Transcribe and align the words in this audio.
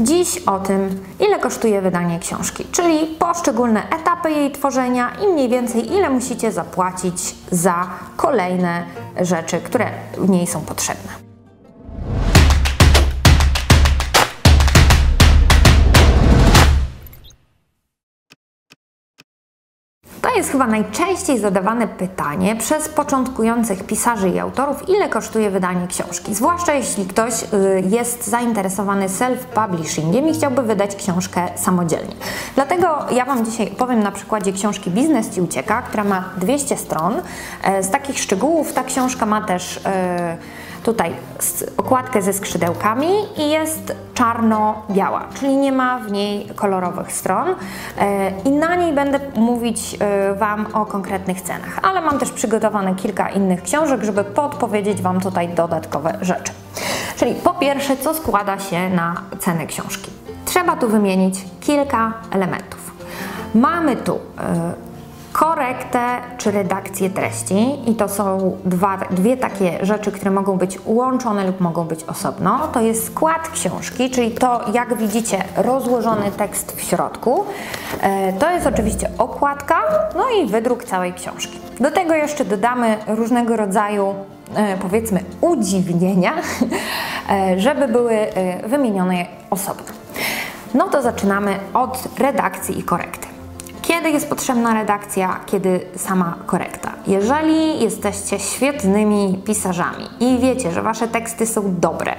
Dziś 0.00 0.38
o 0.38 0.58
tym, 0.58 1.04
ile 1.20 1.38
kosztuje 1.38 1.82
wydanie 1.82 2.18
książki, 2.18 2.64
czyli 2.72 3.06
poszczególne 3.06 3.82
etapy 3.88 4.30
jej 4.30 4.52
tworzenia 4.52 5.12
i 5.24 5.32
mniej 5.32 5.48
więcej 5.48 5.92
ile 5.92 6.10
musicie 6.10 6.52
zapłacić 6.52 7.34
za 7.50 7.86
kolejne 8.16 8.84
rzeczy, 9.20 9.60
które 9.60 9.90
w 10.18 10.28
niej 10.28 10.46
są 10.46 10.60
potrzebne. 10.60 11.09
To 20.30 20.36
jest 20.36 20.50
chyba 20.50 20.66
najczęściej 20.66 21.38
zadawane 21.38 21.88
pytanie 21.88 22.56
przez 22.56 22.88
początkujących 22.88 23.86
pisarzy 23.86 24.28
i 24.28 24.38
autorów, 24.38 24.88
ile 24.88 25.08
kosztuje 25.08 25.50
wydanie 25.50 25.86
książki. 25.86 26.34
Zwłaszcza 26.34 26.74
jeśli 26.74 27.06
ktoś 27.06 27.42
y, 27.42 27.46
jest 27.88 28.26
zainteresowany 28.26 29.06
self-publishingiem 29.06 30.30
i 30.30 30.34
chciałby 30.34 30.62
wydać 30.62 30.96
książkę 30.96 31.48
samodzielnie. 31.56 32.14
Dlatego 32.54 32.86
ja 33.12 33.24
Wam 33.24 33.44
dzisiaj 33.44 33.72
opowiem 33.72 34.02
na 34.02 34.12
przykładzie 34.12 34.52
książki 34.52 34.90
Biznes 34.90 35.30
Ci 35.34 35.40
Ucieka, 35.40 35.82
która 35.82 36.04
ma 36.04 36.24
200 36.36 36.76
stron. 36.76 37.14
E, 37.62 37.82
z 37.82 37.90
takich 37.90 38.18
szczegółów 38.18 38.72
ta 38.72 38.84
książka 38.84 39.26
ma 39.26 39.40
też 39.40 39.80
e, 39.84 40.36
tutaj 40.82 41.12
okładkę 41.76 42.22
ze 42.22 42.32
skrzydełkami 42.32 43.08
i 43.36 43.50
jest 43.50 43.96
czarno-biała, 44.14 45.24
czyli 45.34 45.56
nie 45.56 45.72
ma 45.72 45.98
w 45.98 46.12
niej 46.12 46.48
kolorowych 46.56 47.12
stron 47.12 47.48
e, 47.98 48.30
i 48.44 48.50
na 48.50 48.74
niej 48.74 48.92
będę 48.92 49.20
mówić 49.36 49.96
e, 50.00 50.34
Wam 50.34 50.66
o 50.72 50.86
konkretnych 50.86 51.40
cenach, 51.40 51.78
ale 51.82 52.00
mam 52.00 52.18
też 52.18 52.30
przygotowane 52.30 52.94
kilka 52.94 53.28
innych 53.28 53.62
książek, 53.62 54.02
żeby 54.02 54.24
podpowiedzieć 54.24 55.02
Wam 55.02 55.20
tutaj 55.20 55.48
dodatkowe 55.48 56.18
rzeczy. 56.22 56.52
Czyli 57.16 57.34
po 57.34 57.54
pierwsze, 57.54 57.96
co 57.96 58.14
składa 58.14 58.58
się 58.58 58.90
na 58.90 59.14
cenę 59.38 59.66
książki? 59.66 60.10
Trzeba 60.44 60.76
tu 60.76 60.88
wymienić 60.88 61.44
kilka 61.60 62.12
elementów. 62.30 62.90
Mamy 63.54 63.96
tu 63.96 64.14
e, 64.38 64.89
korektę 65.40 66.00
czy 66.38 66.50
redakcję 66.50 67.10
treści 67.10 67.90
i 67.90 67.94
to 67.94 68.08
są 68.08 68.56
dwa, 68.64 68.98
dwie 69.10 69.36
takie 69.36 69.86
rzeczy, 69.86 70.12
które 70.12 70.30
mogą 70.30 70.56
być 70.56 70.78
łączone 70.86 71.46
lub 71.46 71.60
mogą 71.60 71.84
być 71.84 72.04
osobno. 72.04 72.68
To 72.72 72.80
jest 72.80 73.06
skład 73.06 73.48
książki, 73.48 74.10
czyli 74.10 74.30
to 74.30 74.60
jak 74.72 74.96
widzicie 74.96 75.44
rozłożony 75.56 76.30
tekst 76.30 76.76
w 76.76 76.80
środku. 76.80 77.44
E, 78.00 78.32
to 78.32 78.50
jest 78.50 78.66
oczywiście 78.66 79.10
okładka, 79.18 79.82
no 80.16 80.24
i 80.30 80.46
wydruk 80.46 80.84
całej 80.84 81.12
książki. 81.12 81.58
Do 81.80 81.90
tego 81.90 82.14
jeszcze 82.14 82.44
dodamy 82.44 82.96
różnego 83.06 83.56
rodzaju 83.56 84.14
e, 84.54 84.76
powiedzmy 84.76 85.20
udziwnienia, 85.40 86.32
e, 87.30 87.60
żeby 87.60 87.88
były 87.88 88.16
wymienione 88.66 89.26
osobno. 89.50 89.92
No 90.74 90.88
to 90.88 91.02
zaczynamy 91.02 91.58
od 91.74 92.08
redakcji 92.18 92.78
i 92.78 92.82
korekty. 92.82 93.29
Kiedy 94.00 94.12
jest 94.12 94.28
potrzebna 94.28 94.74
redakcja, 94.74 95.40
kiedy 95.46 95.80
sama 95.96 96.38
korekta? 96.46 96.92
Jeżeli 97.06 97.80
jesteście 97.80 98.38
świetnymi 98.38 99.42
pisarzami 99.44 100.04
i 100.20 100.38
wiecie, 100.38 100.72
że 100.72 100.82
wasze 100.82 101.08
teksty 101.08 101.46
są 101.46 101.74
dobre, 101.80 102.14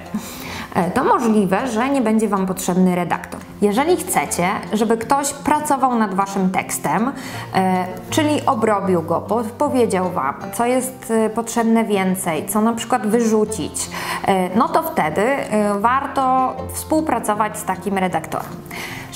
e, 0.74 0.90
to 0.90 1.04
możliwe, 1.04 1.68
że 1.68 1.90
nie 1.90 2.00
będzie 2.00 2.28
Wam 2.28 2.46
potrzebny 2.46 2.94
redaktor. 2.94 3.40
Jeżeli 3.62 3.96
chcecie, 3.96 4.48
żeby 4.72 4.96
ktoś 4.96 5.32
pracował 5.32 5.98
nad 5.98 6.14
Waszym 6.14 6.50
tekstem, 6.50 7.12
e, 7.54 7.86
czyli 8.10 8.46
obrobił 8.46 9.02
go, 9.02 9.26
powiedział 9.58 10.10
Wam, 10.10 10.34
co 10.54 10.66
jest 10.66 11.10
e, 11.10 11.30
potrzebne 11.30 11.84
więcej, 11.84 12.46
co 12.48 12.60
na 12.60 12.72
przykład 12.72 13.06
wyrzucić, 13.06 13.90
no 14.54 14.68
to 14.68 14.82
wtedy 14.82 15.22
warto 15.80 16.56
współpracować 16.72 17.58
z 17.58 17.64
takim 17.64 17.98
redaktorem. 17.98 18.52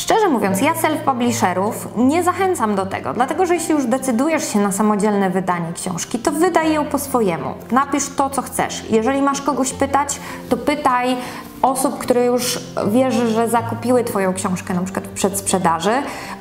Szczerze 0.06 0.28
mówiąc, 0.28 0.60
ja 0.60 0.74
self-publisherów 0.74 1.72
nie 1.96 2.22
zachęcam 2.22 2.74
do 2.74 2.86
tego, 2.86 3.12
dlatego 3.12 3.46
że 3.46 3.54
jeśli 3.54 3.74
już 3.74 3.86
decydujesz 3.86 4.52
się 4.52 4.58
na 4.58 4.72
samodzielne 4.72 5.30
wydanie 5.30 5.72
książki, 5.72 6.18
to 6.18 6.32
wydaj 6.32 6.72
ją 6.72 6.84
po 6.84 6.98
swojemu. 6.98 7.54
Napisz 7.70 8.08
to, 8.16 8.30
co 8.30 8.42
chcesz. 8.42 8.90
Jeżeli 8.90 9.22
masz 9.22 9.42
kogoś 9.42 9.72
pytać, 9.72 10.20
to 10.48 10.56
pytaj 10.56 11.16
osób, 11.62 11.98
które 11.98 12.24
już 12.24 12.60
wierzy, 12.88 13.28
że 13.28 13.48
zakupiły 13.48 14.04
Twoją 14.04 14.34
książkę 14.34 14.74
na 14.74 14.82
przykład 14.82 15.04
w 15.06 15.12
przedsprzedaży, 15.12 15.92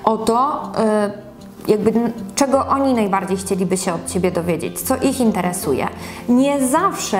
o 0.03 0.17
to, 0.17 0.72
yy, 0.78 1.25
jakby 1.68 1.94
czego 2.36 2.68
oni 2.68 2.94
najbardziej 2.94 3.38
chcieliby 3.38 3.78
się 3.78 3.94
od 3.94 4.08
Ciebie 4.08 4.31
dowiedzieć, 4.31 4.81
co 4.81 4.96
ich 4.96 5.20
interesuje. 5.20 5.88
Nie 6.30 6.68
zawsze 6.68 7.18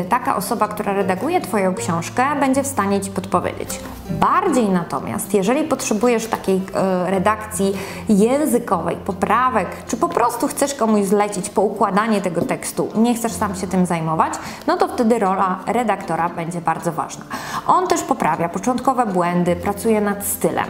y, 0.00 0.04
taka 0.08 0.36
osoba, 0.36 0.68
która 0.68 0.92
redaguje 0.92 1.40
Twoją 1.40 1.74
książkę, 1.74 2.24
będzie 2.40 2.62
w 2.62 2.66
stanie 2.66 3.00
Ci 3.00 3.10
podpowiedzieć. 3.10 3.80
Bardziej 4.10 4.68
natomiast, 4.68 5.34
jeżeli 5.34 5.64
potrzebujesz 5.64 6.26
takiej 6.26 6.56
y, 6.56 7.10
redakcji 7.10 7.72
językowej, 8.08 8.96
poprawek, 8.96 9.68
czy 9.86 9.96
po 9.96 10.08
prostu 10.08 10.48
chcesz 10.48 10.74
komuś 10.74 11.04
zlecić 11.04 11.50
poukładanie 11.50 12.20
tego 12.20 12.42
tekstu, 12.42 12.88
nie 12.94 13.14
chcesz 13.14 13.32
sam 13.32 13.54
się 13.54 13.66
tym 13.66 13.86
zajmować, 13.86 14.32
no 14.66 14.76
to 14.76 14.88
wtedy 14.88 15.18
rola 15.18 15.58
redaktora 15.66 16.28
będzie 16.28 16.60
bardzo 16.60 16.92
ważna. 16.92 17.24
On 17.66 17.86
też 17.86 18.02
poprawia 18.02 18.48
początkowe 18.48 19.06
błędy, 19.06 19.56
pracuje 19.56 20.00
nad 20.00 20.26
stylem. 20.26 20.66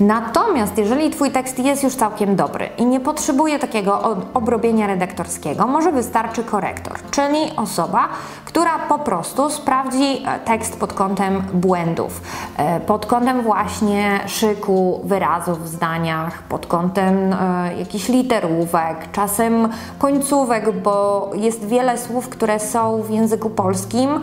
Natomiast 0.00 0.78
jeżeli 0.78 1.10
Twój 1.10 1.30
tekst 1.30 1.58
jest 1.58 1.82
już 1.82 1.94
całkiem 1.94 2.36
dobry, 2.36 2.59
i 2.66 2.86
nie 2.86 3.00
potrzebuje 3.00 3.58
takiego 3.58 4.16
obrobienia 4.34 4.86
redaktorskiego, 4.86 5.66
może 5.66 5.92
wystarczy 5.92 6.44
korektor, 6.44 6.98
czyli 7.10 7.56
osoba, 7.56 8.08
która 8.44 8.78
po 8.78 8.98
prostu 8.98 9.50
sprawdzi 9.50 10.22
e, 10.26 10.38
tekst 10.38 10.80
pod 10.80 10.92
kątem 10.92 11.42
błędów, 11.52 12.22
e, 12.56 12.80
pod 12.80 13.06
kątem 13.06 13.42
właśnie 13.42 14.20
szyku 14.26 15.00
wyrazów 15.04 15.64
w 15.64 15.68
zdaniach, 15.68 16.42
pod 16.42 16.66
kątem 16.66 17.32
e, 17.32 17.36
jakichś 17.78 18.08
literówek, 18.08 18.96
czasem 19.12 19.68
końcówek, 19.98 20.82
bo 20.82 21.30
jest 21.34 21.66
wiele 21.66 21.98
słów, 21.98 22.28
które 22.28 22.60
są 22.60 23.02
w 23.02 23.10
języku 23.10 23.50
polskim 23.50 24.20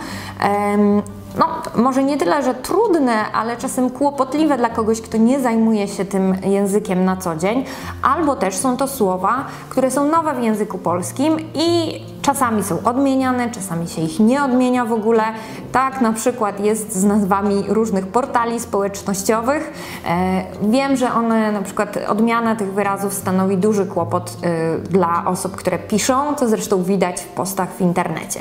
no, 1.39 1.45
może 1.75 2.03
nie 2.03 2.17
tyle, 2.17 2.43
że 2.43 2.53
trudne, 2.53 3.31
ale 3.33 3.57
czasem 3.57 3.89
kłopotliwe 3.89 4.57
dla 4.57 4.69
kogoś, 4.69 5.01
kto 5.01 5.17
nie 5.17 5.39
zajmuje 5.39 5.87
się 5.87 6.05
tym 6.05 6.35
językiem 6.43 7.05
na 7.05 7.17
co 7.17 7.35
dzień, 7.35 7.65
albo 8.01 8.35
też 8.35 8.55
są 8.55 8.77
to 8.77 8.87
słowa, 8.87 9.45
które 9.69 9.91
są 9.91 10.07
nowe 10.11 10.33
w 10.33 10.43
języku 10.43 10.77
polskim 10.77 11.37
i 11.53 11.99
czasami 12.21 12.63
są 12.63 12.83
odmieniane, 12.83 13.51
czasami 13.51 13.87
się 13.87 14.01
ich 14.01 14.19
nie 14.19 14.43
odmienia 14.43 14.85
w 14.85 14.93
ogóle. 14.93 15.23
Tak 15.71 16.01
na 16.01 16.13
przykład 16.13 16.59
jest 16.59 16.95
z 16.95 17.03
nazwami 17.03 17.63
różnych 17.67 18.07
portali 18.07 18.59
społecznościowych. 18.59 19.73
E, 20.05 20.43
wiem, 20.61 20.95
że 20.95 21.13
one 21.13 21.51
na 21.51 21.61
przykład 21.61 21.99
odmiana 22.07 22.55
tych 22.55 22.73
wyrazów 22.73 23.13
stanowi 23.13 23.57
duży 23.57 23.85
kłopot 23.85 24.37
e, 24.43 24.77
dla 24.77 25.25
osób, 25.25 25.55
które 25.55 25.79
piszą, 25.79 26.35
co 26.35 26.49
zresztą 26.49 26.83
widać 26.83 27.21
w 27.21 27.27
postach 27.27 27.69
w 27.73 27.81
internecie 27.81 28.39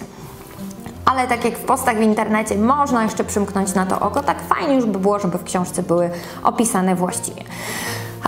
ale 1.06 1.26
tak 1.28 1.44
jak 1.44 1.58
w 1.58 1.64
postach 1.64 1.96
w 1.96 2.00
internecie 2.00 2.58
można 2.58 3.02
jeszcze 3.02 3.24
przymknąć 3.24 3.74
na 3.74 3.86
to 3.86 4.00
oko, 4.00 4.22
tak 4.22 4.42
fajnie 4.42 4.74
już 4.74 4.86
by 4.86 4.98
było, 4.98 5.18
żeby 5.18 5.38
w 5.38 5.44
książce 5.44 5.82
były 5.82 6.10
opisane 6.42 6.94
właściwie. 6.94 7.42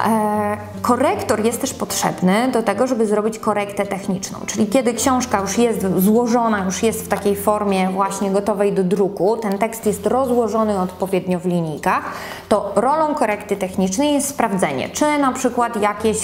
E, 0.06 0.57
korektor 0.82 1.44
jest 1.44 1.60
też 1.60 1.74
potrzebny 1.74 2.50
do 2.52 2.62
tego, 2.62 2.86
żeby 2.86 3.06
zrobić 3.06 3.38
korektę 3.38 3.86
techniczną, 3.86 4.38
czyli 4.46 4.66
kiedy 4.66 4.94
książka 4.94 5.40
już 5.40 5.58
jest 5.58 5.86
złożona, 5.96 6.64
już 6.64 6.82
jest 6.82 7.04
w 7.04 7.08
takiej 7.08 7.36
formie 7.36 7.88
właśnie 7.90 8.30
gotowej 8.30 8.72
do 8.72 8.84
druku, 8.84 9.36
ten 9.36 9.58
tekst 9.58 9.86
jest 9.86 10.06
rozłożony 10.06 10.80
odpowiednio 10.80 11.40
w 11.40 11.46
linijkach, 11.46 12.02
to 12.48 12.72
rolą 12.76 13.14
korekty 13.14 13.56
technicznej 13.56 14.12
jest 14.12 14.28
sprawdzenie, 14.28 14.88
czy 14.88 15.18
na 15.18 15.32
przykład 15.32 15.82
jakieś, 15.82 16.18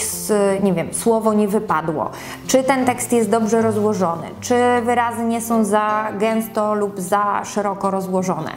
nie 0.63 0.73
wiem, 0.73 0.89
słowo 0.95 1.35
nie 1.35 1.49
wypadło, 1.49 2.11
czy 2.47 2.63
ten 2.63 2.85
tekst 2.85 3.13
jest 3.13 3.31
dobrze 3.31 3.63
rozłożony, 3.63 4.27
czy 4.41 4.55
wyrazy 4.85 5.25
nie 5.25 5.41
są 5.41 5.65
za 5.65 6.09
gęsto 6.19 6.75
lub 6.75 7.01
za 7.01 7.43
szeroko 7.45 7.91
rozłożone, 7.91 8.51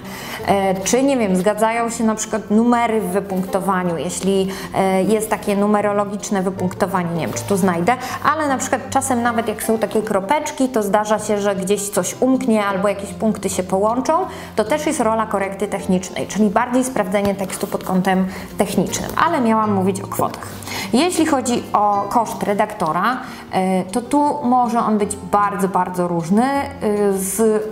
e, 0.47 0.81
czy 0.81 1.03
nie 1.03 1.17
wiem, 1.17 1.35
zgadzają 1.35 1.89
się 1.89 2.03
na 2.03 2.15
przykład 2.15 2.51
numery 2.51 3.01
w 3.01 3.07
wypunktowaniu, 3.07 3.97
jeśli 3.97 4.47
e, 4.75 5.03
jest 5.03 5.29
takie 5.29 5.55
numerologiczne 5.87 6.41
wypunktowanie, 6.41 7.09
nie 7.15 7.27
wiem 7.27 7.35
czy 7.35 7.43
tu 7.43 7.57
znajdę, 7.57 7.95
ale 8.23 8.47
na 8.47 8.57
przykład 8.57 8.89
czasem 8.89 9.21
nawet 9.21 9.47
jak 9.47 9.63
są 9.63 9.77
takie 9.77 10.01
kropeczki, 10.01 10.69
to 10.69 10.83
zdarza 10.83 11.19
się, 11.19 11.37
że 11.37 11.55
gdzieś 11.55 11.89
coś 11.89 12.15
umknie 12.19 12.65
albo 12.65 12.87
jakieś 12.87 13.13
punkty 13.13 13.49
się 13.49 13.63
połączą, 13.63 14.13
to 14.55 14.63
też 14.63 14.85
jest 14.85 14.99
rola 14.99 15.25
korekty 15.25 15.67
technicznej, 15.67 16.27
czyli 16.27 16.49
bardziej 16.49 16.83
sprawdzenie 16.83 17.35
tekstu 17.35 17.67
pod 17.67 17.83
kątem 17.83 18.27
technicznym, 18.57 19.11
ale 19.25 19.41
miałam 19.41 19.73
mówić 19.73 20.01
o 20.01 20.07
kwotach. 20.07 20.47
Jeśli 20.93 21.25
chodzi 21.25 21.63
o 21.73 22.05
koszt 22.09 22.43
redaktora, 22.43 23.17
e, 23.51 23.83
to 23.83 24.01
tu 24.01 24.43
może 24.43 24.79
on 24.79 24.97
być 24.97 25.15
bardzo, 25.15 25.67
bardzo 25.67 26.07
różny 26.07 26.43
e, 26.43 26.69
z 27.13 27.63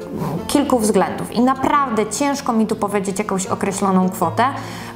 kilku 0.47 0.79
względów 0.79 1.31
i 1.31 1.41
naprawdę 1.41 2.05
ciężko 2.05 2.53
mi 2.53 2.67
tu 2.67 2.75
powiedzieć 2.75 3.19
jakąś 3.19 3.47
określoną 3.47 4.09
kwotę, 4.09 4.43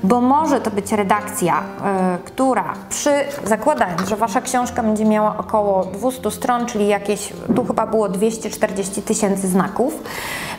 bo 0.04 0.22
może 0.22 0.62
to 0.62 0.72
być 0.72 0.92
redakcja, 0.92 1.64
e, 1.86 2.18
która 2.26 2.74
przy, 2.90 3.09
zakładając, 3.44 4.10
że 4.10 4.16
Wasza 4.16 4.42
książka 4.42 4.84
będzie 4.84 5.06
miała 5.06 5.38
około 5.38 5.86
200 5.86 6.32
stron, 6.32 6.66
czyli 6.66 6.88
jakieś, 6.88 7.34
tu 7.56 7.66
chyba 7.66 7.88
było 7.88 8.10
240 8.10 9.02
tysięcy 9.02 9.48
znaków, 9.48 10.04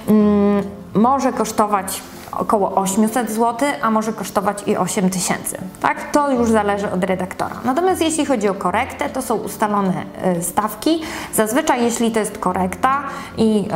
mm, 0.09 0.63
może 0.95 1.33
kosztować 1.33 2.03
około 2.33 2.75
800 2.75 3.31
zł, 3.31 3.69
a 3.83 3.91
może 3.91 4.13
kosztować 4.13 4.63
i 4.67 4.77
8000. 4.77 5.59
Tak? 5.81 6.11
To 6.11 6.33
już 6.33 6.51
zależy 6.51 6.91
od 6.91 7.05
redaktora. 7.05 7.57
Natomiast 7.65 8.01
jeśli 8.01 8.27
chodzi 8.27 8.49
o 8.49 8.55
korektę, 8.55 9.09
to 9.09 9.23
są 9.23 9.35
ustalone 9.35 10.05
y, 10.39 10.43
stawki. 10.43 11.03
Zazwyczaj 11.35 11.83
jeśli 11.85 12.11
to 12.11 12.21
jest 12.21 12.39
korekta 12.39 13.03
i 13.37 13.69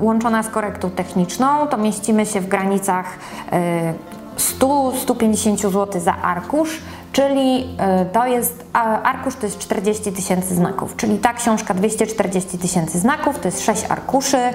y, 0.00 0.04
łączona 0.04 0.42
z 0.42 0.48
korektą 0.48 0.90
techniczną, 0.90 1.66
to 1.66 1.76
mieścimy 1.76 2.26
się 2.26 2.40
w 2.40 2.48
granicach 2.48 3.06
100-150 4.42 5.56
zł 5.56 6.00
za 6.00 6.16
arkusz 6.16 6.80
czyli 7.12 7.66
e, 7.78 8.04
to 8.04 8.26
jest, 8.26 8.64
arkusz 9.02 9.36
to 9.36 9.46
jest 9.46 9.58
40 9.58 10.12
tysięcy 10.12 10.54
znaków, 10.54 10.96
czyli 10.96 11.18
ta 11.18 11.34
książka 11.34 11.74
240 11.74 12.58
tysięcy 12.58 12.98
znaków, 12.98 13.38
to 13.38 13.48
jest 13.48 13.64
6 13.64 13.84
arkuszy, 13.88 14.36
e, 14.36 14.52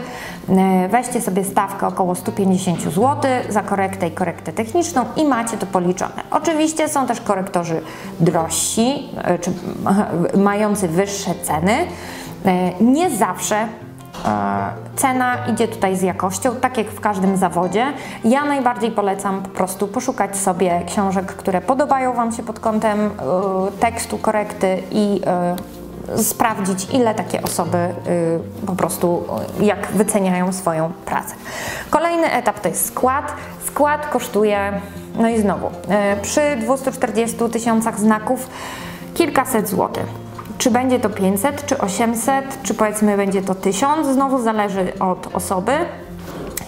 weźcie 0.90 1.22
sobie 1.22 1.44
stawkę 1.44 1.88
około 1.88 2.16
150 2.16 2.82
zł 2.82 3.18
za 3.50 3.62
korektę 3.62 4.08
i 4.08 4.12
korektę 4.12 4.54
techniczną 4.54 5.06
i 5.16 5.26
macie 5.26 5.58
to 5.58 5.66
policzone. 5.66 6.24
Oczywiście 6.32 6.90
są 6.90 7.08
też 7.08 7.22
korektorzy 7.22 7.82
drożsi, 8.20 9.10
e, 9.24 9.40
czy 9.40 9.52
mający 10.38 10.88
wyższe 10.88 11.32
ceny, 11.44 11.78
nie 12.82 13.10
zawsze 13.10 13.68
cena 14.96 15.36
idzie 15.48 15.68
tutaj 15.68 15.96
z 15.98 16.02
jakością, 16.02 16.56
tak 16.56 16.78
jak 16.78 16.88
w 16.88 17.00
każdym 17.00 17.38
zawodzie. 17.38 17.94
Ja 18.24 18.46
najbardziej 18.46 18.92
polecam 18.92 19.42
po 19.42 19.50
prostu 19.50 19.88
poszukać 19.88 20.38
sobie 20.38 20.82
książek, 20.88 21.26
które 21.26 21.62
podobają 21.62 22.14
Wam 22.14 22.32
się 22.32 22.44
pod 22.44 22.60
kątem 22.60 23.00
e, 23.00 23.10
tekstu, 23.80 24.18
korekty 24.18 24.84
i 24.92 25.22
e, 25.26 25.56
sprawdzić, 26.24 26.88
ile 26.94 27.16
takie 27.16 27.42
osoby 27.42 27.78
po 28.66 28.76
prostu 28.76 29.24
jak 29.60 29.88
wyceniają 29.88 30.54
swoją 30.54 30.92
pracę. 31.06 31.36
Kolejny 31.90 32.32
etap 32.32 32.60
to 32.60 32.70
jest 32.70 32.86
skład. 32.86 33.34
Skład 33.66 34.08
kosztuje, 34.08 34.82
no 35.16 35.30
i 35.30 35.42
znowu, 35.42 35.70
przy 36.22 36.42
240 36.62 37.38
tysiącach 37.52 38.00
znaków 38.00 38.50
kilkaset 39.14 39.70
złotych. 39.70 40.27
Czy 40.58 40.72
będzie 40.72 41.00
to 41.00 41.10
500, 41.10 41.66
czy 41.66 41.78
800, 41.78 42.64
czy 42.64 42.74
powiedzmy 42.74 43.18
będzie 43.18 43.42
to 43.42 43.56
1000, 43.56 44.08
znowu 44.08 44.44
zależy 44.44 45.00
od 45.00 45.36
osoby. 45.36 45.72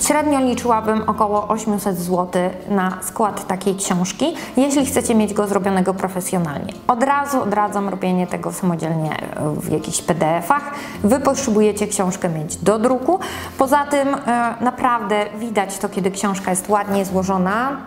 Średnio 0.07 0.39
liczyłabym 0.39 1.03
około 1.07 1.47
800 1.47 1.97
zł 1.97 2.41
na 2.69 2.97
skład 3.01 3.47
takiej 3.47 3.75
książki, 3.75 4.25
jeśli 4.57 4.85
chcecie 4.85 5.15
mieć 5.15 5.33
go 5.33 5.47
zrobionego 5.47 5.93
profesjonalnie. 5.93 6.73
Od 6.87 7.03
razu 7.03 7.41
odradzam 7.41 7.89
robienie 7.89 8.27
tego 8.27 8.51
samodzielnie 8.51 9.15
w 9.55 9.71
jakichś 9.71 10.01
PDF-ach. 10.01 10.71
Wy 11.03 11.19
potrzebujecie 11.19 11.87
książkę 11.87 12.29
mieć 12.29 12.57
do 12.57 12.79
druku. 12.79 13.19
Poza 13.57 13.85
tym 13.85 14.07
e, 14.07 14.55
naprawdę 14.61 15.25
widać 15.39 15.77
to, 15.77 15.89
kiedy 15.89 16.11
książka 16.11 16.51
jest 16.51 16.69
ładnie 16.69 17.05
złożona, 17.05 17.77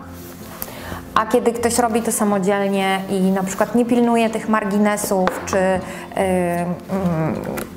a 1.15 1.25
kiedy 1.25 1.51
ktoś 1.51 1.77
robi 1.79 2.01
to 2.01 2.11
samodzielnie 2.11 3.01
i 3.09 3.21
na 3.21 3.43
przykład 3.43 3.75
nie 3.75 3.85
pilnuje 3.85 4.29
tych 4.29 4.49
marginesów, 4.49 5.29
czy 5.45 5.55
yy, 5.55 6.23
yy, 7.55 7.72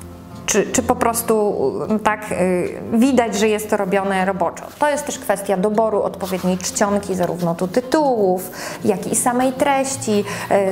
czy, 0.47 0.65
czy 0.71 0.83
po 0.83 0.95
prostu 0.95 1.63
mm, 1.85 1.99
tak 1.99 2.31
y, 2.31 2.69
widać, 2.93 3.35
że 3.35 3.47
jest 3.47 3.69
to 3.69 3.77
robione 3.77 4.25
roboczo. 4.25 4.63
To 4.79 4.89
jest 4.89 5.05
też 5.05 5.19
kwestia 5.19 5.57
doboru 5.57 6.01
odpowiedniej 6.01 6.57
czcionki, 6.57 7.15
zarówno 7.15 7.55
tu 7.55 7.67
tytułów, 7.67 8.51
jak 8.85 9.07
i 9.07 9.15
samej 9.15 9.53
treści, 9.53 10.23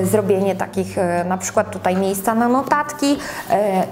y, 0.01 0.05
zrobienie 0.05 0.55
takich 0.55 0.97
y, 0.97 1.01
na 1.25 1.37
przykład 1.37 1.71
tutaj 1.71 1.95
miejsca 1.95 2.35
na 2.35 2.47
notatki. 2.47 3.17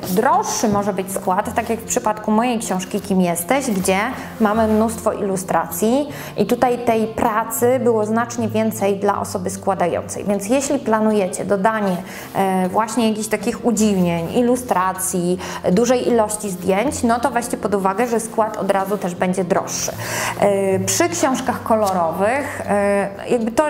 Droższy 0.09 0.69
może 0.69 0.93
być 0.93 1.11
skład, 1.11 1.55
tak 1.55 1.69
jak 1.69 1.79
w 1.79 1.83
przypadku 1.83 2.31
mojej 2.31 2.59
książki 2.59 3.01
Kim 3.01 3.21
jesteś, 3.21 3.71
gdzie 3.71 3.97
mamy 4.39 4.67
mnóstwo 4.67 5.13
ilustracji 5.13 6.09
i 6.37 6.45
tutaj 6.45 6.85
tej 6.85 7.07
pracy 7.07 7.79
było 7.79 8.05
znacznie 8.05 8.47
więcej 8.47 8.99
dla 8.99 9.21
osoby 9.21 9.49
składającej. 9.49 10.23
Więc 10.25 10.49
jeśli 10.49 10.79
planujecie 10.79 11.45
dodanie 11.45 11.97
właśnie 12.69 13.09
jakichś 13.09 13.27
takich 13.27 13.65
udziwnień, 13.65 14.33
ilustracji, 14.33 15.37
dużej 15.73 16.07
ilości 16.09 16.49
zdjęć, 16.49 17.03
no 17.03 17.19
to 17.19 17.31
weźcie 17.31 17.57
pod 17.57 17.75
uwagę, 17.75 18.07
że 18.07 18.19
skład 18.19 18.57
od 18.57 18.71
razu 18.71 18.97
też 18.97 19.15
będzie 19.15 19.43
droższy. 19.43 19.91
E, 20.39 20.79
przy 20.79 21.09
książkach 21.09 21.63
kolorowych, 21.63 22.61
e, 22.69 23.09
jakby 23.29 23.51
to 23.51 23.63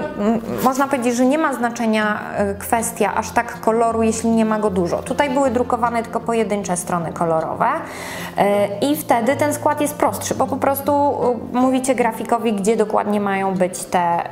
można 0.64 0.88
powiedzieć, 0.88 1.16
że 1.16 1.26
nie 1.26 1.38
ma 1.38 1.54
znaczenia 1.54 2.20
e, 2.36 2.54
kwestia 2.54 3.16
aż 3.16 3.32
tak 3.32 3.60
koloru, 3.60 4.04
jeśli 4.04 4.30
nie 4.30 4.46
ma 4.46 4.60
go 4.60 4.70
dużo. 4.70 5.04
Tutaj 5.04 5.30
były 5.30 5.52
drukowane 5.52 6.04
tylko 6.04 6.20
pojedyncze 6.20 6.78
strony 6.78 7.14
kolorowe 7.14 7.66
i 8.82 8.96
wtedy 8.96 9.36
ten 9.36 9.54
skład 9.54 9.82
jest 9.82 9.96
prostszy, 9.96 10.36
bo 10.36 10.48
po 10.48 10.58
prostu 10.58 11.18
mówicie 11.54 11.96
grafikowi, 11.96 12.54
gdzie 12.54 12.78
dokładnie 12.78 13.20
mają 13.20 13.54
być 13.54 13.84
te 13.84 14.24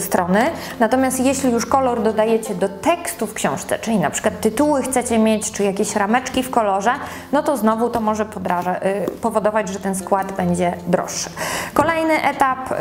strony. 0.00 0.40
Natomiast 0.80 1.20
jeśli 1.20 1.52
już 1.52 1.66
kolor 1.66 2.02
dodajecie 2.02 2.54
do 2.54 2.68
tekstu 2.68 3.26
w 3.26 3.34
książce, 3.34 3.78
czyli 3.78 3.98
na 3.98 4.10
przykład 4.10 4.40
tytuły 4.40 4.82
chcecie 4.82 5.18
mieć, 5.18 5.52
czy 5.52 5.64
jakieś 5.64 5.96
rameczki 5.96 6.42
w 6.42 6.50
kolorze, 6.50 6.61
kolorze, 6.62 6.92
no 7.32 7.42
to 7.42 7.56
znowu 7.56 7.90
to 7.90 8.00
może 8.00 8.24
podraża, 8.24 8.76
y, 8.76 9.10
powodować, 9.20 9.68
że 9.68 9.80
ten 9.80 9.94
skład 9.94 10.32
będzie 10.32 10.76
droższy. 10.86 11.30
Kolejny 11.74 12.22
etap 12.22 12.72
y, 12.72 12.74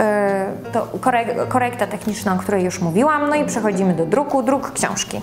to 0.71 0.87
korekta 1.49 1.87
techniczna, 1.87 2.33
o 2.33 2.37
której 2.37 2.63
już 2.63 2.81
mówiłam, 2.81 3.29
no 3.29 3.35
i 3.35 3.45
przechodzimy 3.45 3.93
do 3.93 4.05
druku, 4.05 4.43
druk 4.43 4.71
książki. 4.71 5.21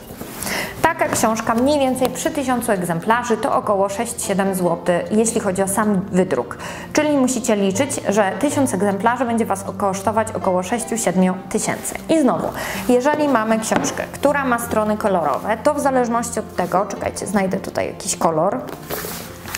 Taka 0.82 1.08
książka 1.08 1.55
mniej 1.55 1.79
więcej 1.79 2.08
przy 2.11 2.31
1000 2.31 2.70
egzemplarzy 2.70 3.37
to 3.37 3.55
około 3.56 3.87
6-7 3.87 4.55
zł, 4.55 4.79
jeśli 5.11 5.40
chodzi 5.40 5.62
o 5.62 5.69
sam 5.69 6.00
wydruk. 6.12 6.58
Czyli 6.93 7.17
musicie 7.17 7.56
liczyć, 7.56 7.90
że 8.08 8.32
1000 8.40 8.75
egzemplarzy 8.75 9.25
będzie 9.25 9.46
Was 9.46 9.64
kosztować 9.76 10.29
około 10.32 10.61
6-7 10.61 11.35
tysięcy. 11.50 11.94
I 12.08 12.20
znowu, 12.20 12.49
jeżeli 12.88 13.29
mamy 13.29 13.58
książkę, 13.58 14.05
która 14.12 14.44
ma 14.44 14.58
strony 14.58 14.96
kolorowe, 14.96 15.56
to 15.62 15.75
w 15.75 15.81
zależności 15.81 16.41
od 16.41 16.56
tego, 16.56 16.87
czekajcie, 16.87 17.26
znajdę 17.26 17.56
tutaj 17.56 17.87
jakiś 17.87 18.17
kolor, 18.17 18.61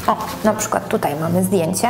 o, 0.07 0.17
na 0.45 0.53
przykład 0.53 0.89
tutaj 0.89 1.15
mamy 1.21 1.45
zdjęcie. 1.45 1.89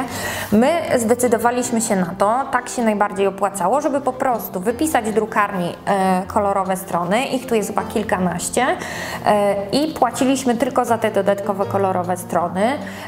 My 0.52 0.68
zdecydowaliśmy 0.96 1.80
się 1.80 1.96
na 1.96 2.14
to, 2.18 2.40
tak 2.52 2.68
się 2.68 2.82
najbardziej 2.82 3.26
opłacało, 3.26 3.80
żeby 3.80 4.00
po 4.00 4.12
prostu 4.12 4.60
wypisać 4.60 5.12
drukarni 5.12 5.74
e, 5.86 6.22
kolorowe 6.26 6.76
strony, 6.76 7.26
ich 7.26 7.46
tu 7.46 7.54
jest 7.54 7.68
chyba 7.68 7.82
kilkanaście 7.82 8.66
e, 9.26 9.54
i 9.72 9.94
płaciliśmy 9.94 10.54
tylko 10.54 10.84
za 10.84 10.98
te 10.98 11.10
dodatkowe 11.10 11.66
kolorowe 11.66 12.16
strony 12.16 12.62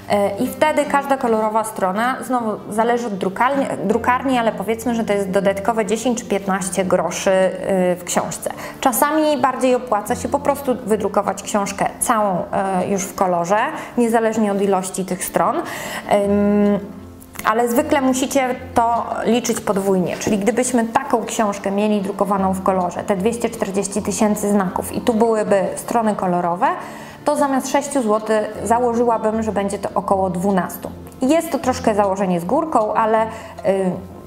e, 0.09 0.37
i 0.39 0.49
wtedy 0.49 0.85
każda 0.85 1.17
kolorowa 1.17 1.65
strona, 1.65 2.17
znowu 2.27 2.73
zależy 2.73 3.07
od 3.07 3.15
drukarni, 3.15 3.67
drukarni, 3.85 4.39
ale 4.39 4.53
powiedzmy, 4.53 4.95
że 4.95 5.05
to 5.05 5.13
jest 5.13 5.31
dodatkowe 5.31 5.87
10 5.87 6.19
czy 6.19 6.25
15 6.25 6.85
groszy 6.85 7.31
w 7.97 8.03
książce. 8.05 8.51
Czasami 8.81 9.39
bardziej 9.41 9.75
opłaca 9.75 10.15
się 10.15 10.29
po 10.29 10.39
prostu 10.39 10.77
wydrukować 10.87 11.43
książkę 11.43 11.87
całą 12.01 12.45
już 12.89 13.03
w 13.03 13.15
kolorze, 13.15 13.59
niezależnie 13.97 14.53
od 14.53 14.63
ilości 14.63 15.02
ilości 15.03 15.05
tych 15.05 15.25
stron. 15.25 15.63
Ale 17.45 17.69
zwykle 17.69 18.01
musicie 18.01 18.55
to 18.75 19.05
liczyć 19.25 19.61
podwójnie, 19.61 20.17
czyli 20.17 20.39
gdybyśmy 20.39 20.85
taką 20.85 21.25
książkę 21.25 21.71
mieli 21.71 22.01
drukowaną 22.01 22.53
w 22.53 22.63
kolorze, 22.63 23.05
te 23.05 23.17
240 23.17 24.03
tysięcy 24.03 24.51
znaków 24.51 24.93
i 24.93 25.01
tu 25.01 25.15
byłyby 25.15 25.69
strony 25.77 26.15
kolorowe, 26.15 26.67
to 27.25 27.37
zamiast 27.37 27.69
6 27.69 27.93
zł 27.93 28.21
założyłabym, 28.65 29.43
że 29.43 29.53
będzie 29.53 29.79
to 29.79 29.89
około 29.95 30.31
12. 30.31 30.79
Jest 31.23 31.51
to 31.51 31.59
troszkę 31.59 31.95
założenie 31.95 32.41
z 32.41 32.45
górką, 32.45 32.95
ale 32.95 33.27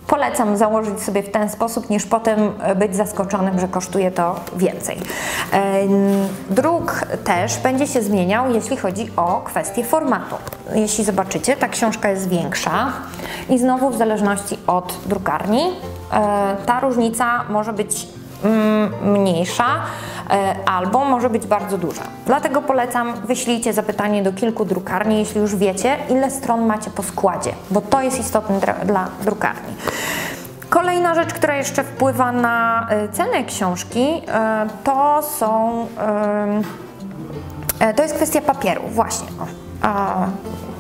Polecam 0.08 0.58
założyć 0.58 1.04
sobie 1.04 1.24
w 1.24 1.32
ten 1.32 1.50
sposób, 1.50 1.90
niż 1.90 2.06
potem 2.06 2.40
być 2.76 2.96
zaskoczonym, 2.96 3.60
że 3.60 3.68
kosztuje 3.68 4.12
to 4.12 4.36
więcej. 4.56 4.98
Druk 6.50 7.06
też 7.24 7.58
będzie 7.58 7.88
się 7.88 8.02
zmieniał, 8.02 8.52
jeśli 8.52 8.78
chodzi 8.78 9.10
o 9.18 9.42
kwestię 9.46 9.84
formatu. 9.84 10.36
Jeśli 10.76 11.04
zobaczycie, 11.04 11.58
ta 11.58 11.68
książka 11.68 12.10
jest 12.10 12.30
większa 12.30 12.92
i 13.50 13.60
znowu 13.60 13.90
w 13.90 13.98
zależności 13.98 14.58
od 14.68 15.00
drukarni 15.06 15.62
e, 16.14 16.56
ta 16.66 16.80
różnica 16.80 17.44
może 17.50 17.74
być 17.74 18.08
mm, 18.44 18.94
mniejsza. 19.14 19.66
E, 20.30 20.56
albo 20.66 21.06
może 21.06 21.30
być 21.30 21.48
bardzo 21.48 21.78
duża. 21.78 22.02
Dlatego 22.26 22.62
polecam, 22.62 23.14
wyślijcie 23.14 23.74
zapytanie 23.74 24.24
do 24.24 24.34
kilku 24.34 24.66
drukarni, 24.66 25.20
jeśli 25.20 25.42
już 25.42 25.56
wiecie, 25.56 25.98
ile 26.10 26.32
stron 26.32 26.66
macie 26.66 26.92
po 26.92 27.04
składzie, 27.04 27.52
bo 27.72 27.82
to 27.82 28.02
jest 28.02 28.20
istotne 28.20 28.60
dla 28.86 29.08
drukarni. 29.22 29.74
Kolejna 30.76 31.16
rzecz, 31.16 31.34
która 31.34 31.56
jeszcze 31.56 31.84
wpływa 31.84 32.32
na 32.32 32.88
e, 32.90 33.10
cenę 33.10 33.44
książki, 33.44 34.22
e, 34.28 34.68
to 34.84 35.22
są. 35.38 35.88
To 37.96 38.04
jest 38.04 38.16
kwestia 38.16 38.42
papieru, 38.42 38.82
właśnie 38.88 39.28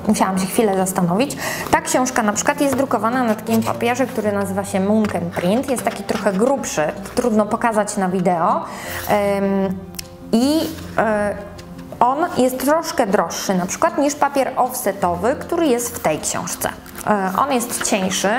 musiałam 0.07 0.39
się 0.39 0.45
chwilę 0.45 0.77
zastanowić. 0.77 1.37
Ta 1.71 1.81
książka 1.81 2.23
na 2.23 2.33
przykład 2.33 2.61
jest 2.61 2.75
drukowana 2.75 3.23
na 3.23 3.35
takim 3.35 3.63
papierze, 3.63 4.07
który 4.07 4.31
nazywa 4.31 4.65
się 4.65 4.79
Munken 4.79 5.31
Print. 5.31 5.69
Jest 5.69 5.83
taki 5.83 6.03
trochę 6.03 6.33
grubszy, 6.33 6.81
trudno 7.15 7.45
pokazać 7.45 7.97
na 7.97 8.09
wideo. 8.09 8.65
I 10.31 10.59
on 11.99 12.17
jest 12.37 12.59
troszkę 12.59 13.07
droższy 13.07 13.55
na 13.55 13.65
przykład 13.65 13.97
niż 13.97 14.15
papier 14.15 14.51
offsetowy, 14.55 15.35
który 15.39 15.67
jest 15.67 15.95
w 15.95 15.99
tej 15.99 16.19
książce. 16.19 16.69
On 17.37 17.53
jest 17.53 17.83
cieńszy, 17.83 18.29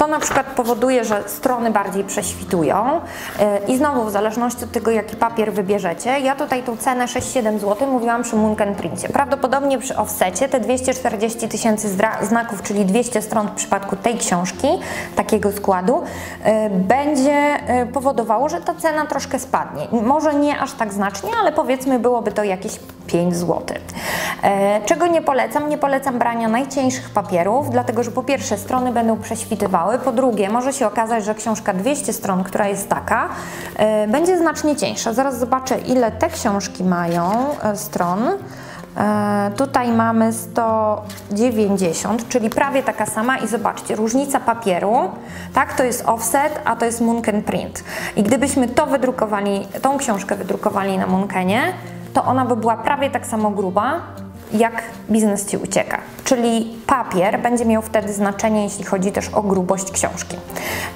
To 0.00 0.06
na 0.06 0.20
przykład 0.20 0.46
powoduje, 0.46 1.04
że 1.04 1.22
strony 1.26 1.70
bardziej 1.70 2.04
prześwitują 2.04 3.00
i 3.68 3.76
znowu 3.76 4.04
w 4.04 4.10
zależności 4.10 4.64
od 4.64 4.72
tego, 4.72 4.90
jaki 4.90 5.16
papier 5.16 5.52
wybierzecie, 5.52 6.20
ja 6.20 6.34
tutaj 6.34 6.62
tą 6.62 6.76
cenę 6.76 7.04
6-7 7.04 7.58
zł 7.58 7.88
mówiłam 7.88 8.22
przy 8.22 8.36
Munken 8.36 8.74
Princie. 8.74 9.08
Prawdopodobnie 9.08 9.78
przy 9.78 9.96
offsecie 9.96 10.48
te 10.48 10.60
240 10.60 11.48
tysięcy 11.48 11.88
znaków, 12.22 12.62
czyli 12.62 12.84
200 12.84 13.22
stron 13.22 13.48
w 13.48 13.50
przypadku 13.50 13.96
tej 13.96 14.18
książki, 14.18 14.68
takiego 15.16 15.52
składu, 15.52 16.02
będzie 16.70 17.59
powodowało, 17.92 18.48
że 18.48 18.60
ta 18.60 18.74
cena 18.74 19.06
troszkę 19.06 19.38
spadnie. 19.38 19.88
Może 20.02 20.34
nie 20.34 20.60
aż 20.60 20.72
tak 20.72 20.92
znacznie, 20.92 21.30
ale 21.40 21.52
powiedzmy 21.52 21.98
byłoby 21.98 22.32
to 22.32 22.44
jakieś 22.44 22.78
5 23.06 23.36
zł. 23.36 23.60
Czego 24.86 25.06
nie 25.06 25.22
polecam? 25.22 25.68
Nie 25.68 25.78
polecam 25.78 26.18
brania 26.18 26.48
najcieńszych 26.48 27.10
papierów, 27.10 27.70
dlatego 27.70 28.02
że 28.02 28.10
po 28.10 28.22
pierwsze 28.22 28.58
strony 28.58 28.92
będą 28.92 29.16
prześwitywały, 29.16 29.98
po 29.98 30.12
drugie 30.12 30.50
może 30.50 30.72
się 30.72 30.86
okazać, 30.86 31.24
że 31.24 31.34
książka 31.34 31.72
200 31.72 32.12
stron, 32.12 32.44
która 32.44 32.68
jest 32.68 32.88
taka, 32.88 33.28
e, 33.76 34.08
będzie 34.08 34.38
znacznie 34.38 34.76
cieńsza. 34.76 35.12
Zaraz 35.12 35.38
zobaczę 35.38 35.78
ile 35.78 36.12
te 36.12 36.28
książki 36.28 36.84
mają 36.84 37.30
e, 37.62 37.76
stron. 37.76 38.20
E, 39.00 39.50
tutaj 39.56 39.92
mamy 39.92 40.32
190, 40.32 42.28
czyli 42.28 42.50
prawie 42.50 42.82
taka 42.82 43.06
sama 43.06 43.38
i 43.38 43.48
zobaczcie, 43.48 43.96
różnica 43.96 44.40
papieru, 44.40 45.10
tak, 45.54 45.74
to 45.74 45.84
jest 45.84 46.04
offset, 46.06 46.60
a 46.64 46.76
to 46.76 46.84
jest 46.84 47.00
Munken 47.00 47.42
print. 47.42 47.84
I 48.16 48.22
gdybyśmy 48.22 48.68
to 48.68 48.86
wydrukowali, 48.86 49.66
tą 49.82 49.98
książkę 49.98 50.36
wydrukowali 50.36 50.98
na 50.98 51.06
Munkenie, 51.06 51.62
to 52.14 52.24
ona 52.24 52.44
by 52.44 52.56
była 52.56 52.76
prawie 52.76 53.10
tak 53.10 53.26
samo 53.26 53.50
gruba, 53.50 54.00
jak 54.52 54.82
biznes 55.10 55.46
Ci 55.46 55.56
ucieka. 55.56 55.98
Czyli 56.30 56.76
papier 56.86 57.40
będzie 57.42 57.64
miał 57.64 57.82
wtedy 57.82 58.12
znaczenie, 58.12 58.64
jeśli 58.64 58.84
chodzi 58.84 59.12
też 59.12 59.28
o 59.28 59.42
grubość 59.42 59.90
książki. 59.92 60.36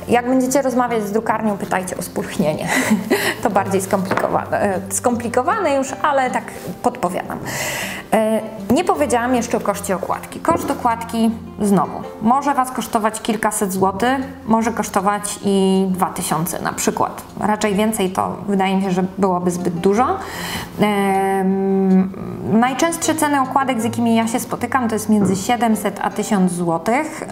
Jak 0.09 0.29
będziecie 0.29 0.63
rozmawiać 0.63 1.03
z 1.03 1.13
drukarnią, 1.13 1.59
pytajcie 1.59 1.97
o 1.97 2.03
spulchnienie. 2.03 2.69
to 3.43 3.51
bardziej 3.51 3.81
skomplikowane, 3.81 4.63
e, 4.63 4.81
skomplikowane 4.91 5.75
już, 5.75 5.89
ale 6.03 6.31
tak 6.31 6.45
podpowiadam. 6.83 7.39
E, 8.13 8.41
nie 8.71 8.85
powiedziałam 8.85 9.35
jeszcze 9.35 9.57
o 9.57 9.61
koszcie 9.61 9.97
okładki. 9.97 10.41
Koszt 10.41 10.71
okładki 10.71 11.31
znowu 11.61 12.01
może 12.23 12.55
Was 12.55 12.71
kosztować 12.71 13.23
kilkaset 13.23 13.73
złotych, 13.73 14.19
może 14.47 14.73
kosztować 14.73 15.39
i 15.45 15.87
2000 15.89 16.63
na 16.63 16.73
przykład. 16.73 17.23
Raczej 17.41 17.75
więcej 17.75 18.11
to 18.11 18.37
wydaje 18.49 18.77
mi 18.77 18.83
się, 18.83 18.91
że 18.91 19.05
byłoby 19.19 19.51
zbyt 19.51 19.75
dużo. 19.75 20.07
najczęstsze 22.53 23.15
ceny 23.15 23.41
okładek, 23.41 23.81
z 23.81 23.85
jakimi 23.85 24.15
ja 24.15 24.29
się 24.29 24.41
spotykam, 24.41 24.89
to 24.89 24.95
jest 24.95 25.09
między 25.09 25.24
700 25.37 26.01
a 26.03 26.11
1000 26.11 26.53
złotych. 26.53 27.25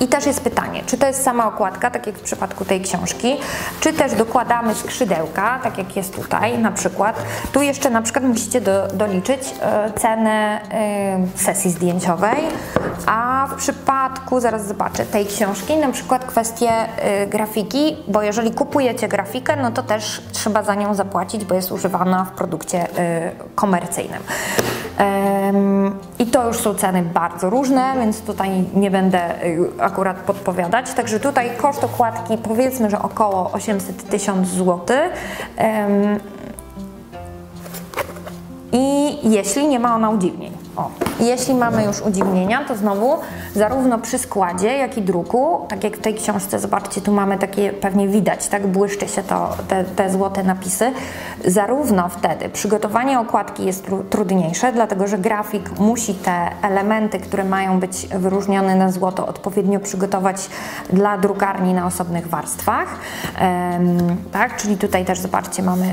I 0.00 0.08
też 0.08 0.26
jest 0.26 0.40
pytanie, 0.40 0.82
czy 0.86 0.98
to 0.98 1.06
jest 1.06 1.22
sama 1.22 1.46
okładka, 1.46 1.90
tak 1.90 2.06
jak 2.06 2.16
w 2.16 2.22
przypadku 2.22 2.64
tej 2.64 2.80
książki, 2.80 3.36
czy 3.80 3.92
też 3.92 4.14
dokładamy 4.14 4.74
skrzydełka, 4.74 5.58
tak 5.62 5.78
jak 5.78 5.96
jest 5.96 6.14
tutaj 6.14 6.58
na 6.58 6.72
przykład. 6.72 7.22
Tu 7.52 7.62
jeszcze 7.62 7.90
na 7.90 8.02
przykład 8.02 8.24
musicie 8.24 8.60
do, 8.60 8.88
doliczyć 8.94 9.40
e, 9.60 9.92
cenę 9.92 10.60
e, 10.70 11.38
sesji 11.38 11.70
zdjęciowej, 11.70 12.38
a 13.06 13.48
w 13.50 13.54
przypadku, 13.54 14.40
zaraz 14.40 14.66
zobaczę, 14.66 15.06
tej 15.06 15.26
książki, 15.26 15.76
na 15.76 15.88
przykład 15.92 16.24
kwestie 16.24 16.70
e, 16.70 17.26
grafiki, 17.26 17.96
bo 18.08 18.22
jeżeli 18.22 18.50
kupujecie 18.50 19.08
grafikę, 19.08 19.56
no 19.56 19.70
to 19.70 19.82
też 19.82 20.22
trzeba 20.32 20.62
za 20.62 20.74
nią 20.74 20.94
zapłacić, 20.94 21.44
bo 21.44 21.54
jest 21.54 21.72
używana 21.72 22.24
w 22.24 22.30
produkcie 22.30 22.86
komercyjnym. 23.54 24.22
I 26.18 26.26
to 26.26 26.46
już 26.46 26.56
są 26.56 26.74
ceny 26.74 27.02
bardzo 27.02 27.50
różne, 27.50 27.94
więc 27.98 28.20
tutaj 28.20 28.64
nie 28.74 28.90
będę 28.90 29.44
y, 29.44 29.70
akurat 29.78 30.16
podpowiadać. 30.16 30.92
Także 30.92 31.20
tutaj 31.20 31.50
koszt 31.56 31.84
okładki 31.84 32.38
powiedzmy, 32.38 32.90
że 32.90 33.02
około 33.02 33.52
800 33.52 34.08
tysiąc 34.10 34.48
złotych. 34.48 35.12
I 38.72 39.16
jeśli 39.30 39.68
nie 39.68 39.78
ma 39.78 39.94
ona 39.94 40.10
udziwnień. 40.10 40.57
O. 40.78 40.90
Jeśli 41.20 41.54
mamy 41.54 41.84
już 41.84 42.00
udziwnienia, 42.00 42.64
to 42.64 42.76
znowu 42.76 43.18
zarówno 43.54 43.98
przy 43.98 44.18
składzie, 44.18 44.76
jak 44.76 44.98
i 44.98 45.02
druku, 45.02 45.66
tak 45.68 45.84
jak 45.84 45.96
w 45.96 46.00
tej 46.00 46.14
książce, 46.14 46.58
zobaczcie, 46.58 47.00
tu 47.00 47.12
mamy 47.12 47.38
takie, 47.38 47.72
pewnie 47.72 48.08
widać, 48.08 48.48
tak 48.48 48.66
błyszczy 48.66 49.08
się 49.08 49.22
to, 49.22 49.50
te, 49.68 49.84
te 49.84 50.10
złote 50.10 50.42
napisy, 50.42 50.92
zarówno 51.44 52.08
wtedy 52.08 52.48
przygotowanie 52.48 53.20
okładki 53.20 53.64
jest 53.64 53.86
trudniejsze, 54.10 54.72
dlatego 54.72 55.06
że 55.06 55.18
grafik 55.18 55.78
musi 55.78 56.14
te 56.14 56.50
elementy, 56.62 57.18
które 57.18 57.44
mają 57.44 57.80
być 57.80 58.06
wyróżnione 58.06 58.76
na 58.76 58.92
złoto, 58.92 59.26
odpowiednio 59.26 59.80
przygotować 59.80 60.50
dla 60.92 61.18
drukarni 61.18 61.74
na 61.74 61.86
osobnych 61.86 62.28
warstwach, 62.28 62.88
tak, 64.32 64.56
czyli 64.56 64.76
tutaj 64.76 65.04
też, 65.04 65.18
zobaczcie, 65.18 65.62
mamy 65.62 65.86
y, 65.86 65.90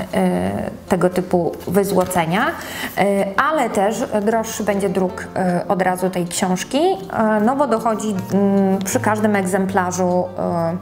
tego 0.88 1.10
typu 1.10 1.52
wyzłocenia, 1.66 2.46
y, 2.46 3.02
ale 3.36 3.70
też 3.70 4.04
droższy 4.22 4.64
będzie 4.64 4.75
będzie 4.76 4.88
druk 4.88 5.26
e, 5.36 5.64
od 5.68 5.82
razu 5.82 6.10
tej 6.10 6.26
książki, 6.26 6.78
e, 6.78 7.40
no 7.40 7.56
bo 7.56 7.66
dochodzi 7.66 8.14
mm, 8.32 8.78
przy 8.78 9.00
każdym 9.00 9.36
egzemplarzu 9.36 10.24
e, 10.38 10.76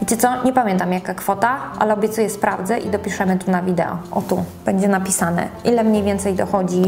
Wiecie 0.00 0.16
co? 0.16 0.42
Nie 0.44 0.52
pamiętam 0.52 0.92
jaka 0.92 1.14
kwota, 1.14 1.56
ale 1.78 1.94
obiecuję 1.94 2.30
sprawdzę 2.30 2.78
i 2.78 2.90
dopiszemy 2.90 3.38
tu 3.38 3.50
na 3.50 3.62
wideo. 3.62 3.96
O 4.10 4.22
tu 4.22 4.44
będzie 4.64 4.88
napisane, 4.88 5.48
ile 5.64 5.84
mniej 5.84 6.02
więcej 6.02 6.34
dochodzi 6.34 6.82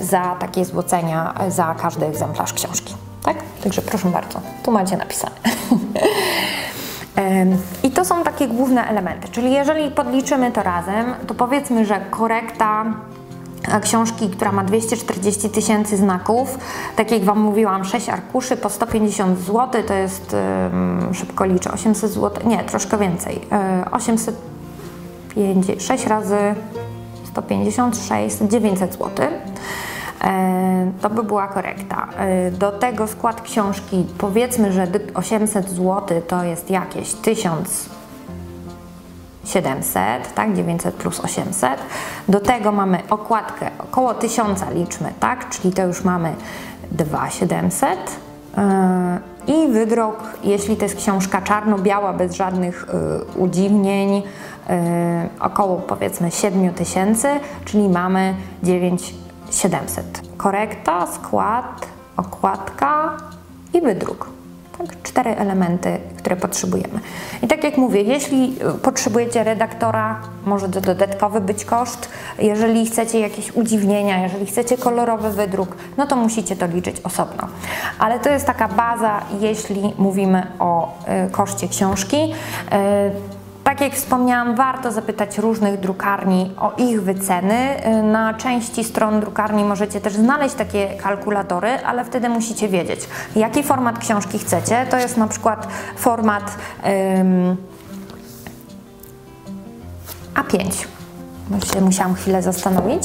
za 0.00 0.36
takie 0.40 0.64
złocenia 0.64 1.34
za 1.48 1.74
każdy 1.82 2.06
egzemplarz 2.06 2.52
książki. 2.52 2.94
Tak? 3.24 3.36
Także 3.64 3.82
proszę 3.82 4.08
bardzo, 4.08 4.40
tu 4.62 4.70
macie 4.70 4.96
napisane. 4.96 5.34
I 7.82 7.90
to 7.90 8.04
są 8.04 8.24
takie 8.24 8.48
główne 8.48 8.88
elementy, 8.88 9.28
czyli 9.28 9.52
jeżeli 9.52 9.90
podliczymy 9.90 10.52
to 10.52 10.62
razem, 10.62 11.14
to 11.26 11.34
powiedzmy, 11.34 11.86
że 11.86 12.00
korekta 12.10 12.84
książki, 13.82 14.30
która 14.30 14.52
ma 14.52 14.64
240 14.64 15.50
tysięcy 15.50 15.96
znaków. 15.96 16.58
Tak 16.96 17.10
jak 17.10 17.24
Wam 17.24 17.40
mówiłam, 17.40 17.84
6 17.84 18.08
arkuszy 18.08 18.56
po 18.56 18.70
150 18.70 19.38
zł 19.38 19.82
to 19.86 19.94
jest, 19.94 20.36
szybko 21.12 21.44
liczę, 21.44 21.72
800 21.72 22.10
zł, 22.10 22.48
nie, 22.48 22.64
troszkę 22.64 22.98
więcej, 22.98 23.40
850, 23.90 25.82
6 25.82 26.06
razy 26.06 26.36
156, 27.24 28.36
900 28.48 28.92
zł. 28.92 29.10
To 31.00 31.10
by 31.10 31.22
była 31.22 31.48
korekta. 31.48 32.08
E, 32.16 32.50
do 32.50 32.72
tego 32.72 33.06
skład 33.06 33.40
książki, 33.40 34.06
powiedzmy, 34.18 34.72
że 34.72 34.86
800 35.14 35.70
zł 35.70 36.22
to 36.28 36.44
jest 36.44 36.70
jakieś 36.70 37.14
1000 37.14 37.95
700, 39.46 40.34
tak, 40.34 40.54
900 40.54 40.94
plus 40.94 41.20
800. 41.20 41.70
Do 42.28 42.40
tego 42.40 42.72
mamy 42.72 42.98
okładkę 43.10 43.70
około 43.78 44.14
1000 44.14 44.64
liczmy, 44.70 45.12
tak, 45.20 45.48
czyli 45.48 45.74
to 45.74 45.82
już 45.82 46.04
mamy 46.04 46.34
2700. 46.92 47.98
Yy, 48.56 49.54
I 49.54 49.72
wydruk, 49.72 50.16
jeśli 50.44 50.76
to 50.76 50.84
jest 50.84 50.96
książka 50.96 51.42
czarno-biała, 51.42 52.12
bez 52.12 52.34
żadnych 52.34 52.86
yy, 53.36 53.42
udziwnień, 53.42 54.14
yy, 54.14 54.22
około 55.40 55.76
powiedzmy 55.76 56.30
7000, 56.30 57.40
czyli 57.64 57.88
mamy 57.88 58.34
9700. 58.62 60.22
Korekta, 60.36 61.06
skład, 61.06 61.86
okładka 62.16 63.16
i 63.74 63.80
wydruk. 63.80 64.35
Tak, 64.78 65.02
cztery 65.02 65.36
elementy, 65.36 65.98
które 66.18 66.36
potrzebujemy. 66.36 67.00
I 67.42 67.48
tak 67.48 67.64
jak 67.64 67.76
mówię, 67.76 68.02
jeśli 68.02 68.56
y, 68.76 68.78
potrzebujecie 68.78 69.44
redaktora, 69.44 70.20
może 70.44 70.68
to 70.68 70.80
dodatkowy 70.80 71.40
być 71.40 71.64
koszt. 71.64 72.08
Jeżeli 72.38 72.86
chcecie 72.86 73.20
jakieś 73.20 73.52
udziwnienia, 73.52 74.22
jeżeli 74.22 74.46
chcecie 74.46 74.78
kolorowy 74.78 75.30
wydruk, 75.30 75.76
no 75.96 76.06
to 76.06 76.16
musicie 76.16 76.56
to 76.56 76.66
liczyć 76.66 76.96
osobno. 77.00 77.48
Ale 77.98 78.20
to 78.20 78.30
jest 78.30 78.46
taka 78.46 78.68
baza, 78.68 79.20
jeśli 79.40 79.94
mówimy 79.98 80.46
o 80.58 80.98
y, 81.26 81.30
koszcie 81.30 81.68
książki. 81.68 82.34
Y, 83.76 83.78
tak 83.78 83.88
jak 83.88 83.94
wspomniałam, 83.94 84.54
warto 84.54 84.92
zapytać 84.92 85.38
różnych 85.38 85.80
drukarni 85.80 86.54
o 86.60 86.72
ich 86.78 87.02
wyceny. 87.02 87.76
Na 88.02 88.34
części 88.34 88.84
stron 88.84 89.20
drukarni 89.20 89.64
możecie 89.64 90.00
też 90.00 90.14
znaleźć 90.14 90.54
takie 90.54 90.88
kalkulatory, 90.88 91.68
ale 91.84 92.04
wtedy 92.04 92.28
musicie 92.28 92.68
wiedzieć, 92.68 93.00
jaki 93.36 93.62
format 93.62 93.98
książki 93.98 94.38
chcecie. 94.38 94.86
To 94.90 94.96
jest 94.98 95.16
na 95.16 95.28
przykład 95.28 95.68
format 95.96 96.56
um, 96.84 97.56
A5 100.34 100.86
bo 100.90 100.95
się 101.74 101.80
musiałam 101.80 102.14
chwilę 102.14 102.42
zastanowić, 102.42 103.02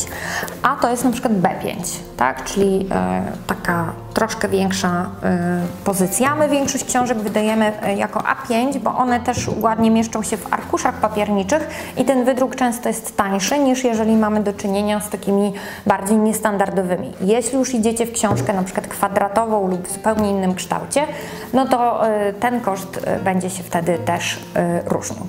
a 0.61 0.75
to 0.75 0.89
jest 0.89 1.03
na 1.03 1.11
przykład 1.11 1.33
B5, 1.33 1.75
tak? 2.17 2.43
czyli 2.43 2.87
e, 2.91 3.23
taka 3.47 3.93
troszkę 4.13 4.47
większa 4.47 5.09
e, 5.23 5.61
pozycja. 5.83 6.35
My 6.35 6.49
większość 6.49 6.83
książek 6.83 7.17
wydajemy 7.17 7.81
e, 7.81 7.95
jako 7.95 8.19
A5, 8.19 8.79
bo 8.79 8.95
one 8.95 9.19
też 9.19 9.49
ładnie 9.59 9.91
mieszczą 9.91 10.23
się 10.23 10.37
w 10.37 10.53
arkuszach 10.53 10.95
papierniczych 10.95 11.69
i 11.97 12.05
ten 12.05 12.25
wydruk 12.25 12.55
często 12.55 12.89
jest 12.89 13.17
tańszy 13.17 13.59
niż 13.59 13.83
jeżeli 13.83 14.15
mamy 14.15 14.43
do 14.43 14.53
czynienia 14.53 14.99
z 14.99 15.09
takimi 15.09 15.53
bardziej 15.85 16.17
niestandardowymi. 16.17 17.13
Jeśli 17.21 17.57
już 17.57 17.73
idziecie 17.73 18.05
w 18.05 18.11
książkę 18.11 18.53
na 18.53 18.63
przykład 18.63 18.87
kwadratową 18.87 19.67
lub 19.67 19.87
w 19.87 19.91
zupełnie 19.91 20.29
innym 20.29 20.55
kształcie, 20.55 21.05
no 21.53 21.67
to 21.67 22.01
ten 22.39 22.61
koszt 22.61 22.99
będzie 23.23 23.49
się 23.49 23.63
wtedy 23.63 23.97
też 23.97 24.39
różnił. 24.85 25.25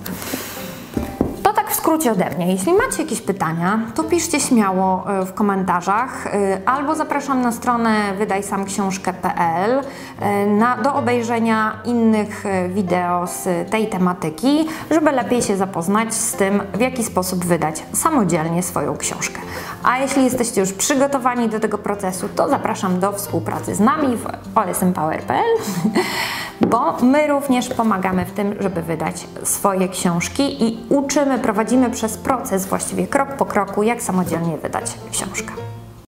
Skrócie 1.83 2.12
ode 2.12 2.31
mnie. 2.31 2.53
Jeśli 2.53 2.73
macie 2.73 3.03
jakieś 3.03 3.21
pytania, 3.21 3.81
to 3.95 4.05
piszcie 4.05 4.41
śmiało 4.41 5.05
e, 5.07 5.27
w 5.27 5.35
komentarzach 5.35 6.27
e, 6.27 6.61
albo 6.67 6.95
zapraszam 6.95 7.43
na 7.43 7.53
stronę 7.53 8.15
wydajsamksiążkę.pl 8.19 9.81
e, 10.21 10.83
do 10.83 10.95
obejrzenia 10.95 11.83
innych 11.85 12.45
wideo 12.69 13.27
z 13.27 13.71
tej 13.71 13.89
tematyki, 13.89 14.69
żeby 14.91 15.12
lepiej 15.12 15.43
się 15.43 15.57
zapoznać 15.57 16.15
z 16.15 16.33
tym, 16.33 16.62
w 16.75 16.81
jaki 16.81 17.05
sposób 17.05 17.45
wydać 17.45 17.83
samodzielnie 17.93 18.62
swoją 18.62 18.97
książkę. 18.97 19.41
A 19.83 19.99
jeśli 19.99 20.25
jesteście 20.25 20.61
już 20.61 20.73
przygotowani 20.73 21.49
do 21.49 21.61
tego 21.61 21.79
procesu, 21.79 22.29
to 22.37 22.49
zapraszam 22.49 23.01
do 23.01 23.12
współpracy 23.12 23.75
z 23.75 23.81
nami 23.81 24.17
w 24.17 24.59
olesmpower.pl 24.59 25.57
bo 26.66 26.97
my 27.02 27.26
również 27.26 27.69
pomagamy 27.69 28.25
w 28.25 28.33
tym, 28.33 28.54
żeby 28.61 28.83
wydać 28.83 29.26
swoje 29.42 29.88
książki 29.88 30.64
i 30.64 30.78
uczymy, 30.88 31.38
prowadzimy 31.38 31.90
przez 31.90 32.16
proces 32.16 32.66
właściwie 32.66 33.07
krok 33.07 33.37
po 33.37 33.47
kroku, 33.47 33.83
jak 33.83 34.02
samodzielnie 34.02 34.59
wydać 34.59 34.85
książkę. 35.11 35.72